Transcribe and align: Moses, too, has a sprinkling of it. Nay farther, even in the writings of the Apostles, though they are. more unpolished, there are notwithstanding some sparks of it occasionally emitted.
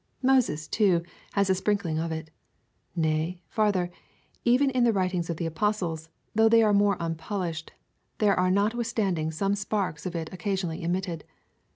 Moses, 0.23 0.67
too, 0.67 1.03
has 1.33 1.47
a 1.47 1.53
sprinkling 1.53 1.99
of 1.99 2.11
it. 2.11 2.31
Nay 2.95 3.43
farther, 3.47 3.91
even 4.43 4.71
in 4.71 4.83
the 4.83 4.91
writings 4.91 5.29
of 5.29 5.37
the 5.37 5.45
Apostles, 5.45 6.09
though 6.33 6.49
they 6.49 6.63
are. 6.63 6.73
more 6.73 6.97
unpolished, 6.99 7.71
there 8.17 8.33
are 8.35 8.49
notwithstanding 8.49 9.29
some 9.29 9.53
sparks 9.53 10.07
of 10.07 10.15
it 10.15 10.33
occasionally 10.33 10.81
emitted. 10.81 11.23